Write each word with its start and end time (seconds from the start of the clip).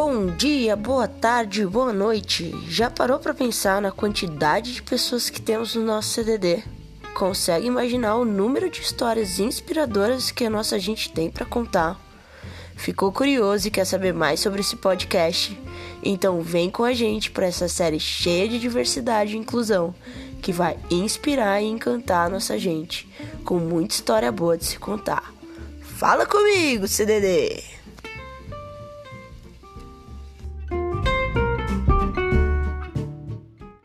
Bom 0.00 0.26
dia, 0.26 0.76
boa 0.76 1.08
tarde, 1.08 1.66
boa 1.66 1.92
noite. 1.92 2.54
Já 2.68 2.88
parou 2.88 3.18
para 3.18 3.34
pensar 3.34 3.82
na 3.82 3.90
quantidade 3.90 4.74
de 4.74 4.80
pessoas 4.80 5.28
que 5.28 5.42
temos 5.42 5.74
no 5.74 5.82
nosso 5.82 6.10
CDD? 6.10 6.62
Consegue 7.14 7.66
imaginar 7.66 8.14
o 8.14 8.24
número 8.24 8.70
de 8.70 8.80
histórias 8.80 9.40
inspiradoras 9.40 10.30
que 10.30 10.44
a 10.44 10.50
nossa 10.50 10.78
gente 10.78 11.10
tem 11.10 11.28
para 11.28 11.44
contar? 11.44 12.00
Ficou 12.76 13.10
curioso 13.10 13.66
e 13.66 13.72
quer 13.72 13.84
saber 13.84 14.14
mais 14.14 14.38
sobre 14.38 14.60
esse 14.60 14.76
podcast? 14.76 15.60
Então 16.00 16.42
vem 16.42 16.70
com 16.70 16.84
a 16.84 16.92
gente 16.92 17.32
para 17.32 17.46
essa 17.46 17.66
série 17.66 17.98
cheia 17.98 18.48
de 18.48 18.60
diversidade 18.60 19.34
e 19.34 19.38
inclusão, 19.40 19.92
que 20.40 20.52
vai 20.52 20.78
inspirar 20.92 21.60
e 21.60 21.66
encantar 21.66 22.28
a 22.28 22.30
nossa 22.30 22.56
gente, 22.56 23.12
com 23.44 23.58
muita 23.58 23.96
história 23.96 24.30
boa 24.30 24.56
de 24.56 24.64
se 24.64 24.78
contar. 24.78 25.34
Fala 25.80 26.24
comigo, 26.24 26.86
CDD! 26.86 27.87